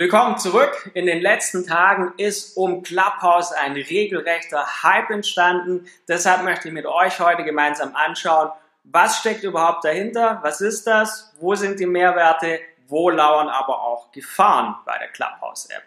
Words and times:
Willkommen 0.00 0.38
zurück. 0.38 0.90
In 0.94 1.04
den 1.04 1.20
letzten 1.20 1.66
Tagen 1.66 2.14
ist 2.16 2.56
um 2.56 2.82
Clubhouse 2.82 3.52
ein 3.52 3.72
regelrechter 3.72 4.82
Hype 4.82 5.10
entstanden. 5.10 5.86
Deshalb 6.08 6.42
möchte 6.42 6.68
ich 6.68 6.74
mit 6.74 6.86
euch 6.86 7.20
heute 7.20 7.44
gemeinsam 7.44 7.94
anschauen, 7.94 8.48
was 8.84 9.18
steckt 9.18 9.44
überhaupt 9.44 9.84
dahinter, 9.84 10.40
was 10.42 10.62
ist 10.62 10.86
das, 10.86 11.34
wo 11.38 11.54
sind 11.54 11.80
die 11.80 11.84
Mehrwerte, 11.84 12.60
wo 12.88 13.10
lauern 13.10 13.48
aber 13.48 13.82
auch 13.82 14.10
Gefahren 14.10 14.74
bei 14.86 14.96
der 14.96 15.08
Clubhouse-App. 15.08 15.82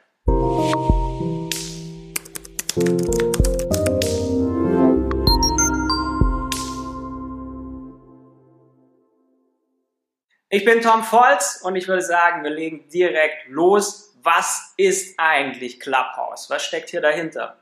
Ich 10.55 10.65
bin 10.65 10.81
Tom 10.81 11.01
Volz 11.01 11.61
und 11.63 11.75
ich 11.75 11.87
würde 11.87 12.03
sagen, 12.03 12.43
wir 12.43 12.51
legen 12.51 12.87
direkt 12.89 13.47
los. 13.47 14.13
Was 14.21 14.75
ist 14.77 15.19
eigentlich 15.19 15.79
Clubhouse? 15.79 16.47
Was 16.51 16.63
steckt 16.63 16.91
hier 16.91 17.01
dahinter? 17.01 17.57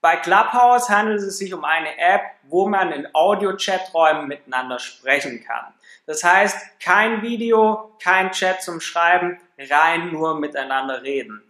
Bei 0.00 0.16
Clubhouse 0.16 0.88
handelt 0.88 1.20
es 1.20 1.38
sich 1.38 1.54
um 1.54 1.64
eine 1.64 1.96
App, 1.98 2.22
wo 2.48 2.68
man 2.68 2.90
in 2.90 3.06
Audio-Chaträumen 3.14 4.26
miteinander 4.26 4.80
sprechen 4.80 5.44
kann. 5.44 5.72
Das 6.06 6.24
heißt, 6.24 6.80
kein 6.80 7.22
Video, 7.22 7.96
kein 8.02 8.32
Chat 8.32 8.60
zum 8.60 8.80
Schreiben, 8.80 9.38
rein 9.70 10.10
nur 10.10 10.36
miteinander 10.36 11.04
reden. 11.04 11.44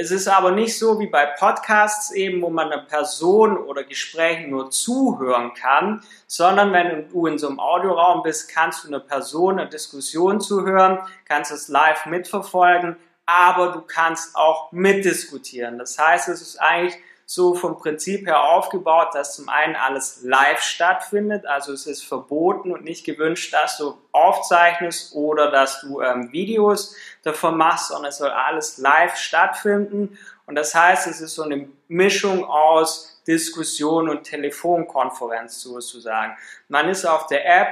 Es 0.00 0.12
ist 0.12 0.28
aber 0.28 0.52
nicht 0.52 0.78
so 0.78 1.00
wie 1.00 1.08
bei 1.08 1.26
Podcasts 1.26 2.12
eben, 2.12 2.40
wo 2.40 2.50
man 2.50 2.70
einer 2.70 2.82
Person 2.82 3.58
oder 3.58 3.82
Gesprächen 3.82 4.50
nur 4.50 4.70
zuhören 4.70 5.54
kann, 5.54 6.04
sondern 6.28 6.72
wenn 6.72 7.08
du 7.08 7.26
in 7.26 7.36
so 7.36 7.48
einem 7.48 7.58
Audioraum 7.58 8.22
bist, 8.22 8.48
kannst 8.48 8.84
du 8.84 8.88
einer 8.88 9.00
Person 9.00 9.58
eine 9.58 9.68
Diskussion 9.68 10.40
zuhören, 10.40 11.00
kannst 11.24 11.50
es 11.50 11.66
live 11.66 12.06
mitverfolgen, 12.06 12.94
aber 13.26 13.72
du 13.72 13.80
kannst 13.80 14.36
auch 14.36 14.70
mitdiskutieren. 14.70 15.78
Das 15.80 15.98
heißt, 15.98 16.28
es 16.28 16.42
ist 16.42 16.58
eigentlich 16.58 16.94
so 17.30 17.54
vom 17.54 17.76
Prinzip 17.76 18.26
her 18.26 18.42
aufgebaut, 18.42 19.08
dass 19.12 19.36
zum 19.36 19.50
einen 19.50 19.76
alles 19.76 20.22
live 20.22 20.62
stattfindet, 20.62 21.44
also 21.44 21.74
es 21.74 21.86
ist 21.86 22.02
verboten 22.02 22.72
und 22.72 22.84
nicht 22.84 23.04
gewünscht, 23.04 23.52
dass 23.52 23.76
du 23.76 23.98
aufzeichnest 24.12 25.14
oder 25.14 25.50
dass 25.50 25.82
du 25.82 26.00
ähm, 26.00 26.32
Videos 26.32 26.96
davon 27.22 27.58
machst, 27.58 27.88
sondern 27.88 28.08
es 28.08 28.16
soll 28.16 28.30
alles 28.30 28.78
live 28.78 29.14
stattfinden 29.16 30.18
und 30.46 30.54
das 30.54 30.74
heißt, 30.74 31.06
es 31.06 31.20
ist 31.20 31.34
so 31.34 31.42
eine 31.42 31.68
Mischung 31.88 32.44
aus 32.46 33.22
Diskussion 33.26 34.08
und 34.08 34.24
Telefonkonferenz 34.24 35.60
sozusagen. 35.60 36.34
Man 36.68 36.88
ist 36.88 37.04
auf 37.04 37.26
der 37.26 37.46
App 37.46 37.68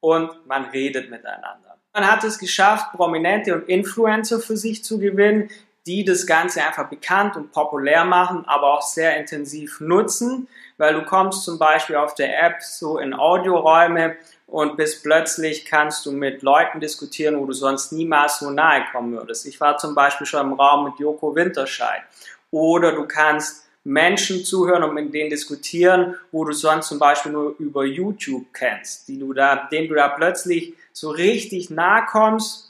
und 0.00 0.44
man 0.48 0.64
redet 0.64 1.08
miteinander. 1.08 1.78
Man 1.94 2.10
hat 2.10 2.24
es 2.24 2.40
geschafft, 2.40 2.90
Prominente 2.90 3.54
und 3.54 3.68
Influencer 3.68 4.40
für 4.40 4.56
sich 4.56 4.82
zu 4.82 4.98
gewinnen, 4.98 5.48
die 5.86 6.04
das 6.04 6.26
Ganze 6.26 6.64
einfach 6.64 6.88
bekannt 6.88 7.36
und 7.36 7.52
populär 7.52 8.04
machen, 8.04 8.44
aber 8.46 8.74
auch 8.74 8.82
sehr 8.82 9.16
intensiv 9.16 9.80
nutzen, 9.80 10.48
weil 10.78 10.94
du 10.94 11.04
kommst 11.04 11.44
zum 11.44 11.58
Beispiel 11.58 11.96
auf 11.96 12.14
der 12.14 12.42
App 12.44 12.60
so 12.60 12.98
in 12.98 13.14
Audioräume 13.14 14.16
und 14.46 14.76
bis 14.76 15.02
plötzlich 15.02 15.64
kannst 15.64 16.04
du 16.06 16.12
mit 16.12 16.42
Leuten 16.42 16.80
diskutieren, 16.80 17.38
wo 17.38 17.46
du 17.46 17.52
sonst 17.52 17.92
niemals 17.92 18.40
so 18.40 18.50
nahe 18.50 18.84
kommen 18.92 19.12
würdest. 19.12 19.46
Ich 19.46 19.60
war 19.60 19.78
zum 19.78 19.94
Beispiel 19.94 20.26
schon 20.26 20.46
im 20.46 20.52
Raum 20.54 20.84
mit 20.84 20.98
Joko 20.98 21.34
Winterscheid. 21.34 22.02
Oder 22.50 22.92
du 22.92 23.06
kannst 23.06 23.66
Menschen 23.84 24.44
zuhören 24.44 24.82
und 24.82 24.94
mit 24.94 25.14
denen 25.14 25.30
diskutieren, 25.30 26.16
wo 26.32 26.44
du 26.44 26.52
sonst 26.52 26.88
zum 26.88 26.98
Beispiel 26.98 27.32
nur 27.32 27.54
über 27.58 27.84
YouTube 27.84 28.46
kennst, 28.52 29.06
die 29.08 29.18
du 29.18 29.32
da, 29.32 29.68
denen 29.70 29.88
du 29.88 29.94
da 29.94 30.08
plötzlich 30.08 30.74
so 30.92 31.10
richtig 31.10 31.70
nahe 31.70 32.04
kommst 32.06 32.65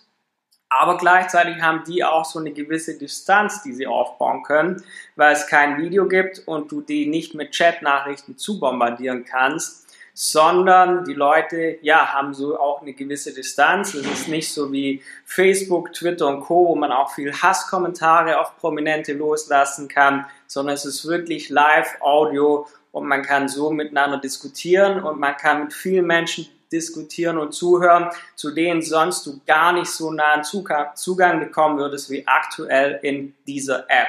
aber 0.69 0.97
gleichzeitig 0.99 1.63
haben 1.63 1.85
die 1.87 2.05
auch 2.05 2.25
so 2.25 2.39
eine 2.39 2.53
gewisse 2.53 2.99
Distanz, 2.99 3.63
die 3.63 3.73
sie 3.73 3.87
aufbauen 3.87 4.43
können, 4.43 4.83
weil 5.15 5.33
es 5.33 5.47
kein 5.47 5.79
Video 5.79 6.09
gibt 6.09 6.43
und 6.47 6.73
du 6.73 6.81
die 6.81 7.07
nicht 7.07 7.35
mit 7.35 7.53
Chat-Nachrichten 7.53 8.37
zubombardieren 8.37 9.25
kannst, 9.25 9.87
sondern 10.19 11.05
die 11.05 11.13
Leute, 11.13 11.79
ja, 11.83 12.15
haben 12.15 12.33
so 12.33 12.59
auch 12.59 12.81
eine 12.81 12.95
gewisse 12.95 13.35
Distanz. 13.35 13.93
Es 13.93 14.07
ist 14.07 14.29
nicht 14.29 14.51
so 14.51 14.73
wie 14.73 15.03
Facebook, 15.27 15.93
Twitter 15.93 16.27
und 16.27 16.41
Co., 16.41 16.69
wo 16.69 16.75
man 16.75 16.91
auch 16.91 17.11
viel 17.11 17.33
Hasskommentare 17.33 18.41
auf 18.41 18.57
Prominente 18.57 19.13
loslassen 19.13 19.89
kann, 19.89 20.25
sondern 20.47 20.75
es 20.75 20.87
ist 20.87 21.07
wirklich 21.07 21.51
Live-Audio 21.51 22.67
und 22.93 23.07
man 23.07 23.23
kann 23.23 23.47
so 23.47 23.71
miteinander 23.71 24.17
diskutieren 24.17 25.03
und 25.03 25.21
man 25.21 25.37
kann 25.37 25.65
mit 25.65 25.75
vielen 25.75 26.07
Menschen 26.07 26.49
diskutieren 26.73 27.39
und 27.39 27.53
zuhören, 27.53 28.11
zu 28.35 28.53
denen 28.53 28.83
sonst 28.83 29.27
du 29.27 29.41
gar 29.47 29.73
nicht 29.73 29.91
so 29.91 30.11
nahen 30.13 30.43
Zugang 30.45 31.41
bekommen 31.41 31.79
würdest 31.79 32.11
wie 32.11 32.27
aktuell 32.27 32.99
in 33.03 33.35
dieser 33.47 33.85
App. 33.89 34.09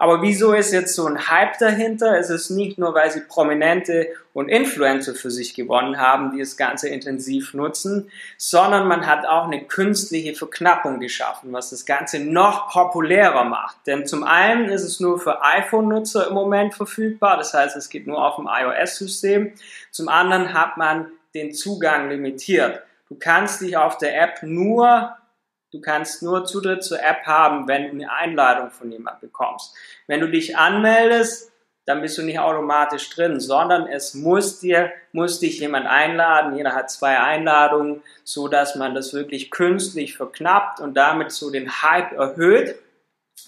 Aber 0.00 0.22
wieso 0.22 0.52
ist 0.52 0.72
jetzt 0.72 0.94
so 0.94 1.06
ein 1.06 1.28
Hype 1.28 1.58
dahinter? 1.58 2.16
Es 2.16 2.30
ist 2.30 2.50
nicht 2.50 2.78
nur, 2.78 2.94
weil 2.94 3.10
sie 3.10 3.18
Prominente 3.18 4.06
und 4.32 4.48
Influencer 4.48 5.16
für 5.16 5.32
sich 5.32 5.54
gewonnen 5.54 5.98
haben, 5.98 6.30
die 6.30 6.38
das 6.38 6.56
Ganze 6.56 6.88
intensiv 6.88 7.52
nutzen, 7.52 8.08
sondern 8.36 8.86
man 8.86 9.08
hat 9.08 9.26
auch 9.26 9.46
eine 9.46 9.64
künstliche 9.64 10.36
Verknappung 10.36 11.00
geschaffen, 11.00 11.52
was 11.52 11.70
das 11.70 11.84
Ganze 11.84 12.20
noch 12.20 12.70
populärer 12.70 13.42
macht. 13.42 13.78
Denn 13.88 14.06
zum 14.06 14.22
einen 14.22 14.66
ist 14.66 14.84
es 14.84 15.00
nur 15.00 15.18
für 15.18 15.42
iPhone-Nutzer 15.42 16.28
im 16.28 16.34
Moment 16.34 16.74
verfügbar, 16.74 17.36
das 17.36 17.52
heißt, 17.52 17.76
es 17.76 17.88
geht 17.88 18.06
nur 18.06 18.24
auf 18.24 18.36
dem 18.36 18.48
iOS-System. 18.48 19.52
Zum 19.90 20.08
anderen 20.08 20.54
hat 20.54 20.76
man 20.76 21.10
den 21.34 21.52
Zugang 21.52 22.08
limitiert. 22.08 22.82
Du 23.08 23.16
kannst 23.16 23.60
dich 23.60 23.76
auf 23.76 23.98
der 23.98 24.20
App 24.20 24.42
nur, 24.42 25.16
du 25.72 25.80
kannst 25.80 26.22
nur 26.22 26.44
Zutritt 26.44 26.82
zur 26.82 27.02
App 27.02 27.24
haben, 27.24 27.66
wenn 27.68 27.84
du 27.84 27.90
eine 27.90 28.12
Einladung 28.12 28.70
von 28.70 28.90
jemandem 28.90 29.28
bekommst. 29.28 29.74
Wenn 30.06 30.20
du 30.20 30.28
dich 30.28 30.56
anmeldest, 30.56 31.50
dann 31.86 32.02
bist 32.02 32.18
du 32.18 32.22
nicht 32.22 32.38
automatisch 32.38 33.08
drin, 33.08 33.40
sondern 33.40 33.86
es 33.86 34.12
muss 34.12 34.60
dir, 34.60 34.92
muss 35.12 35.40
dich 35.40 35.58
jemand 35.58 35.86
einladen. 35.86 36.54
Jeder 36.54 36.74
hat 36.74 36.90
zwei 36.90 37.18
Einladungen, 37.18 38.02
so 38.24 38.46
dass 38.46 38.74
man 38.74 38.94
das 38.94 39.14
wirklich 39.14 39.50
künstlich 39.50 40.14
verknappt 40.14 40.80
und 40.80 40.98
damit 40.98 41.32
so 41.32 41.50
den 41.50 41.82
Hype 41.82 42.12
erhöht. 42.12 42.74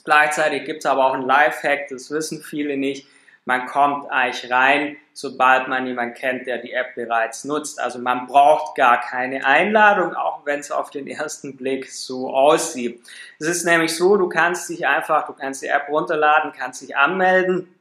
Gleichzeitig 0.05 0.65
gibt 0.65 0.79
es 0.79 0.87
aber 0.87 1.05
auch 1.05 1.13
einen 1.13 1.27
Lifehack, 1.27 1.89
das 1.91 2.11
wissen 2.11 2.43
viele 2.43 2.79
nicht 2.79 3.07
man 3.45 3.67
kommt 3.67 4.11
eigentlich 4.11 4.51
rein, 4.51 4.97
sobald 5.13 5.69
man 5.69 5.87
jemanden 5.87 6.15
kennt, 6.15 6.47
der 6.47 6.59
die 6.59 6.73
App 6.73 6.95
bereits 6.95 7.45
nutzt. 7.45 7.81
Also 7.81 7.99
man 7.99 8.27
braucht 8.27 8.77
gar 8.77 9.01
keine 9.01 9.45
Einladung, 9.45 10.15
auch 10.15 10.45
wenn 10.45 10.61
es 10.61 10.71
auf 10.71 10.91
den 10.91 11.07
ersten 11.07 11.57
Blick 11.57 11.91
so 11.91 12.35
aussieht. 12.35 13.03
Es 13.39 13.47
ist 13.47 13.65
nämlich 13.65 13.97
so, 13.97 14.17
du 14.17 14.29
kannst 14.29 14.69
dich 14.69 14.87
einfach, 14.87 15.27
du 15.27 15.33
kannst 15.33 15.63
die 15.63 15.69
App 15.69 15.89
runterladen, 15.89 16.53
kannst 16.57 16.83
dich 16.83 16.97
anmelden 16.97 17.75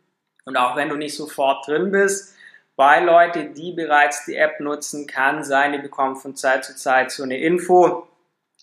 und 0.46 0.58
auch 0.58 0.76
wenn 0.76 0.90
du 0.90 0.96
nicht 0.96 1.16
sofort 1.16 1.68
drin 1.68 1.92
bist, 1.92 2.36
bei 2.76 3.02
Leute, 3.02 3.46
die 3.46 3.74
bereits 3.74 4.26
die 4.26 4.38
App 4.38 4.62
nutzen, 4.62 5.06
kann 5.06 5.44
sein, 5.44 5.74
die 5.74 5.80
bekommen 5.80 6.16
von 6.16 6.38
Zeit 6.38 6.64
zu 6.64 6.76
Zeit 6.76 7.12
so 7.12 7.24
eine 7.24 7.38
Info, 7.38 8.08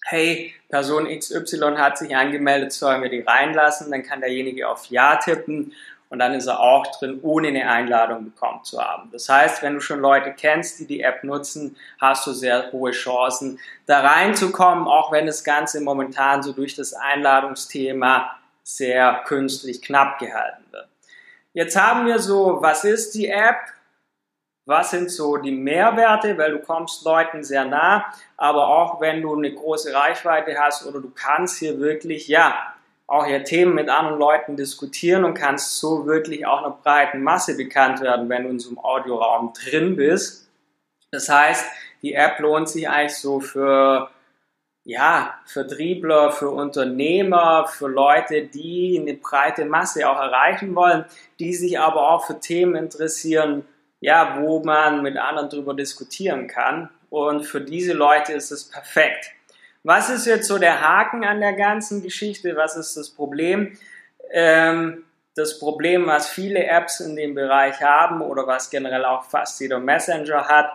hey, 0.06 0.54
Person 0.68 1.06
XY 1.06 1.76
hat 1.76 1.98
sich 1.98 2.16
angemeldet, 2.16 2.72
sollen 2.72 3.02
wir 3.02 3.10
die 3.10 3.20
reinlassen? 3.20 3.90
Dann 3.90 4.02
kann 4.02 4.20
derjenige 4.20 4.68
auf 4.68 4.86
Ja 4.86 5.16
tippen 5.16 5.72
und 6.08 6.18
dann 6.18 6.34
ist 6.34 6.46
er 6.46 6.60
auch 6.60 6.86
drin, 6.98 7.18
ohne 7.22 7.48
eine 7.48 7.68
Einladung 7.68 8.24
bekommen 8.24 8.62
zu 8.62 8.80
haben. 8.80 9.10
Das 9.12 9.28
heißt, 9.28 9.62
wenn 9.62 9.74
du 9.74 9.80
schon 9.80 10.00
Leute 10.00 10.32
kennst, 10.32 10.78
die 10.78 10.86
die 10.86 11.00
App 11.00 11.24
nutzen, 11.24 11.76
hast 12.00 12.26
du 12.26 12.32
sehr 12.32 12.70
hohe 12.72 12.92
Chancen, 12.92 13.58
da 13.86 14.00
reinzukommen, 14.00 14.86
auch 14.86 15.10
wenn 15.12 15.26
das 15.26 15.42
Ganze 15.42 15.80
momentan 15.80 16.42
so 16.42 16.52
durch 16.52 16.74
das 16.74 16.94
Einladungsthema 16.94 18.36
sehr 18.62 19.22
künstlich 19.26 19.82
knapp 19.82 20.18
gehalten 20.18 20.64
wird. 20.70 20.88
Jetzt 21.52 21.80
haben 21.80 22.06
wir 22.06 22.18
so, 22.18 22.58
was 22.60 22.84
ist 22.84 23.14
die 23.14 23.28
App? 23.28 23.56
Was 24.66 24.90
sind 24.90 25.10
so 25.10 25.36
die 25.36 25.52
Mehrwerte? 25.52 26.36
Weil 26.36 26.50
du 26.52 26.58
kommst 26.58 27.04
Leuten 27.04 27.44
sehr 27.44 27.64
nah, 27.64 28.12
aber 28.36 28.66
auch 28.66 29.00
wenn 29.00 29.22
du 29.22 29.34
eine 29.34 29.54
große 29.54 29.94
Reichweite 29.94 30.56
hast 30.58 30.84
oder 30.84 31.00
du 31.00 31.10
kannst 31.10 31.58
hier 31.58 31.78
wirklich, 31.78 32.26
ja, 32.26 32.74
auch 33.06 33.26
hier 33.26 33.44
Themen 33.44 33.74
mit 33.74 33.88
anderen 33.88 34.18
Leuten 34.18 34.56
diskutieren 34.56 35.24
und 35.24 35.34
kannst 35.34 35.78
so 35.78 36.06
wirklich 36.06 36.46
auch 36.46 36.58
einer 36.58 36.76
breiten 36.82 37.22
Masse 37.22 37.56
bekannt 37.56 38.00
werden, 38.00 38.28
wenn 38.28 38.44
du 38.44 38.50
in 38.50 38.58
so 38.58 38.70
einem 38.70 38.78
Audioraum 38.78 39.52
drin 39.52 39.96
bist. 39.96 40.48
Das 41.12 41.28
heißt, 41.28 41.64
die 42.02 42.14
App 42.14 42.40
lohnt 42.40 42.68
sich 42.68 42.88
eigentlich 42.88 43.16
so 43.16 43.40
für 43.40 44.10
ja, 44.84 45.34
Vertriebler, 45.46 46.30
für 46.30 46.50
Unternehmer, 46.50 47.66
für 47.66 47.88
Leute, 47.88 48.42
die 48.42 48.98
eine 49.00 49.14
breite 49.14 49.64
Masse 49.64 50.08
auch 50.08 50.18
erreichen 50.18 50.74
wollen, 50.76 51.04
die 51.40 51.54
sich 51.54 51.78
aber 51.78 52.08
auch 52.10 52.26
für 52.26 52.38
Themen 52.38 52.76
interessieren, 52.76 53.64
ja, 54.00 54.38
wo 54.40 54.60
man 54.62 55.02
mit 55.02 55.16
anderen 55.16 55.50
darüber 55.50 55.74
diskutieren 55.74 56.46
kann. 56.46 56.88
Und 57.10 57.44
für 57.44 57.60
diese 57.60 57.94
Leute 57.94 58.32
ist 58.32 58.52
es 58.52 58.64
perfekt. 58.64 59.32
Was 59.86 60.10
ist 60.10 60.26
jetzt 60.26 60.48
so 60.48 60.58
der 60.58 60.80
Haken 60.80 61.24
an 61.24 61.38
der 61.38 61.52
ganzen 61.52 62.02
Geschichte? 62.02 62.56
Was 62.56 62.74
ist 62.74 62.96
das 62.96 63.08
Problem? 63.08 63.78
Ähm, 64.32 65.04
das 65.36 65.60
Problem, 65.60 66.06
was 66.08 66.28
viele 66.28 66.64
Apps 66.64 66.98
in 66.98 67.14
dem 67.14 67.36
Bereich 67.36 67.80
haben 67.80 68.20
oder 68.20 68.48
was 68.48 68.68
generell 68.68 69.04
auch 69.04 69.22
fast 69.22 69.60
jeder 69.60 69.78
Messenger 69.78 70.48
hat, 70.48 70.72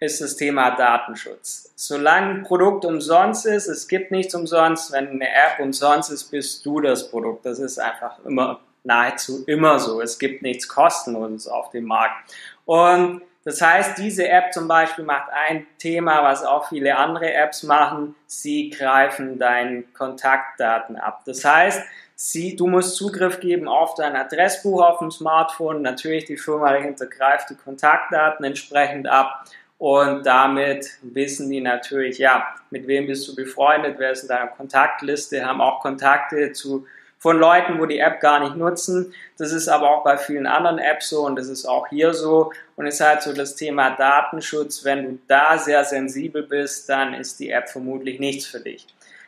ist 0.00 0.22
das 0.22 0.36
Thema 0.36 0.70
Datenschutz. 0.70 1.70
Solange 1.76 2.30
ein 2.30 2.42
Produkt 2.44 2.86
umsonst 2.86 3.44
ist, 3.44 3.68
es 3.68 3.86
gibt 3.86 4.10
nichts 4.10 4.34
umsonst, 4.34 4.90
wenn 4.90 5.08
eine 5.08 5.28
App 5.28 5.60
umsonst 5.60 6.10
ist, 6.10 6.30
bist 6.30 6.64
du 6.64 6.80
das 6.80 7.10
Produkt. 7.10 7.44
Das 7.44 7.58
ist 7.58 7.78
einfach 7.78 8.24
immer, 8.24 8.60
nahezu 8.84 9.44
immer 9.46 9.78
so. 9.78 10.00
Es 10.00 10.18
gibt 10.18 10.40
nichts 10.40 10.66
kostenloses 10.66 11.46
auf 11.46 11.68
dem 11.72 11.84
Markt. 11.84 12.32
Und 12.64 13.20
das 13.48 13.62
heißt, 13.62 13.96
diese 13.96 14.28
App 14.28 14.52
zum 14.52 14.68
Beispiel 14.68 15.06
macht 15.06 15.30
ein 15.32 15.66
Thema, 15.78 16.22
was 16.22 16.44
auch 16.44 16.68
viele 16.68 16.98
andere 16.98 17.32
Apps 17.32 17.62
machen. 17.62 18.14
Sie 18.26 18.68
greifen 18.68 19.38
deine 19.38 19.84
Kontaktdaten 19.94 20.96
ab. 20.96 21.22
Das 21.24 21.46
heißt, 21.46 21.82
sie, 22.14 22.56
du 22.56 22.66
musst 22.66 22.96
Zugriff 22.96 23.40
geben 23.40 23.66
auf 23.66 23.94
dein 23.94 24.16
Adressbuch 24.16 24.82
auf 24.82 24.98
dem 24.98 25.10
Smartphone. 25.10 25.80
Natürlich, 25.80 26.26
die 26.26 26.36
Firma 26.36 26.74
dahinter 26.74 27.06
greift 27.06 27.48
die 27.48 27.54
Kontaktdaten 27.54 28.44
entsprechend 28.44 29.08
ab 29.08 29.46
und 29.78 30.26
damit 30.26 30.98
wissen 31.00 31.48
die 31.48 31.62
natürlich, 31.62 32.18
ja, 32.18 32.54
mit 32.68 32.86
wem 32.86 33.06
bist 33.06 33.26
du 33.28 33.34
befreundet, 33.34 33.94
wer 33.96 34.10
ist 34.10 34.24
in 34.24 34.28
deiner 34.28 34.48
Kontaktliste, 34.48 35.46
haben 35.46 35.62
auch 35.62 35.80
Kontakte 35.80 36.52
zu, 36.52 36.84
von 37.18 37.38
Leuten, 37.38 37.78
wo 37.78 37.86
die 37.86 37.98
App 37.98 38.20
gar 38.20 38.40
nicht 38.40 38.56
nutzen. 38.56 39.12
Das 39.36 39.52
ist 39.52 39.68
aber 39.68 39.90
auch 39.90 40.04
bei 40.04 40.16
vielen 40.16 40.46
anderen 40.46 40.78
Apps 40.78 41.10
so 41.10 41.26
und 41.26 41.36
das 41.36 41.48
ist 41.48 41.66
auch 41.66 41.88
hier 41.88 42.14
so. 42.14 42.52
Und 42.76 42.86
es 42.86 42.94
ist 42.94 43.00
halt 43.00 43.22
so 43.22 43.32
das 43.32 43.56
Thema 43.56 43.90
Datenschutz. 43.90 44.84
Wenn 44.84 45.02
du 45.04 45.18
da 45.26 45.58
sehr 45.58 45.84
sensibel 45.84 46.44
bist, 46.44 46.88
dann 46.88 47.14
ist 47.14 47.40
die 47.40 47.50
App 47.50 47.68
vermutlich 47.68 48.20
nichts 48.20 48.46
für 48.46 48.60
dich. 48.60 48.86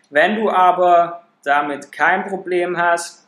Wenn 0.08 0.36
du 0.36 0.50
aber 0.50 1.24
damit 1.44 1.90
kein 1.90 2.26
Problem 2.26 2.76
hast, 2.76 3.26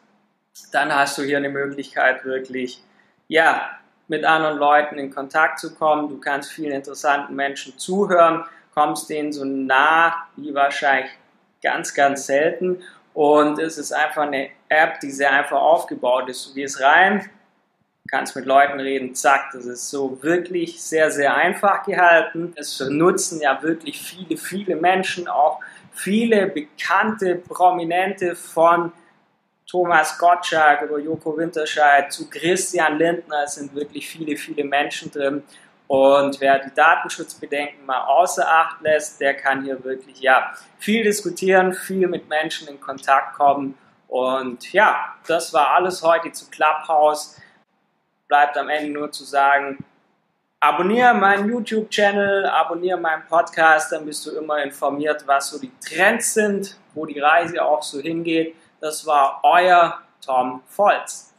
dann 0.70 0.94
hast 0.94 1.18
du 1.18 1.22
hier 1.22 1.38
eine 1.38 1.48
Möglichkeit 1.48 2.24
wirklich, 2.24 2.82
ja, 3.28 3.70
mit 4.08 4.24
anderen 4.24 4.58
Leuten 4.58 4.98
in 4.98 5.12
Kontakt 5.12 5.58
zu 5.58 5.74
kommen. 5.74 6.08
Du 6.08 6.18
kannst 6.18 6.52
vielen 6.52 6.72
interessanten 6.72 7.34
Menschen 7.34 7.78
zuhören, 7.78 8.44
kommst 8.74 9.08
denen 9.08 9.32
so 9.32 9.44
nah 9.44 10.26
wie 10.36 10.54
wahrscheinlich 10.54 11.10
ganz, 11.62 11.94
ganz 11.94 12.26
selten. 12.26 12.82
Und 13.14 13.58
es 13.58 13.78
ist 13.78 13.92
einfach 13.92 14.22
eine 14.22 14.50
App, 14.68 15.00
die 15.00 15.10
sehr 15.10 15.32
einfach 15.32 15.60
aufgebaut 15.60 16.28
ist. 16.28 16.48
Du 16.48 16.54
gehst 16.54 16.80
rein, 16.80 17.28
kannst 18.08 18.34
mit 18.36 18.46
Leuten 18.46 18.80
reden, 18.80 19.14
zack, 19.14 19.50
das 19.52 19.66
ist 19.66 19.90
so 19.90 20.22
wirklich 20.22 20.82
sehr, 20.82 21.10
sehr 21.10 21.34
einfach 21.34 21.84
gehalten. 21.84 22.52
Es 22.56 22.80
nutzen 22.80 23.40
ja 23.40 23.62
wirklich 23.62 24.00
viele, 24.00 24.36
viele 24.36 24.76
Menschen, 24.76 25.28
auch 25.28 25.60
viele 25.92 26.46
bekannte 26.46 27.36
Prominente 27.36 28.34
von 28.34 28.92
Thomas 29.66 30.18
Gottschalk 30.18 30.82
über 30.82 30.98
Joko 30.98 31.36
Winterscheid 31.36 32.12
zu 32.12 32.28
Christian 32.28 32.98
Lindner. 32.98 33.44
Es 33.44 33.54
sind 33.54 33.74
wirklich 33.74 34.06
viele, 34.06 34.36
viele 34.36 34.64
Menschen 34.64 35.10
drin. 35.10 35.42
Und 35.88 36.40
wer 36.40 36.58
die 36.58 36.72
Datenschutzbedenken 36.74 37.84
mal 37.84 38.02
außer 38.02 38.46
Acht 38.48 38.80
lässt, 38.80 39.20
der 39.20 39.34
kann 39.34 39.62
hier 39.62 39.82
wirklich 39.84 40.20
ja 40.20 40.52
viel 40.78 41.02
diskutieren, 41.02 41.74
viel 41.74 42.08
mit 42.08 42.28
Menschen 42.28 42.68
in 42.68 42.80
Kontakt 42.80 43.34
kommen. 43.34 43.76
Und 44.08 44.72
ja, 44.72 45.16
das 45.26 45.52
war 45.52 45.72
alles 45.72 46.02
heute 46.02 46.32
zu 46.32 46.50
Clubhouse. 46.50 47.40
Bleibt 48.28 48.56
am 48.56 48.68
Ende 48.68 48.90
nur 48.90 49.12
zu 49.12 49.24
sagen, 49.24 49.84
abonniere 50.60 51.12
meinen 51.14 51.48
YouTube-Channel, 51.48 52.46
abonniere 52.46 52.98
meinen 52.98 53.26
Podcast, 53.26 53.92
dann 53.92 54.06
bist 54.06 54.24
du 54.24 54.30
immer 54.30 54.62
informiert, 54.62 55.26
was 55.26 55.50
so 55.50 55.58
die 55.58 55.72
Trends 55.80 56.34
sind, 56.34 56.78
wo 56.94 57.04
die 57.04 57.18
Reise 57.18 57.62
auch 57.64 57.82
so 57.82 58.00
hingeht. 58.00 58.54
Das 58.80 59.04
war 59.06 59.40
euer 59.42 60.00
Tom 60.24 60.62
Volz. 60.68 61.31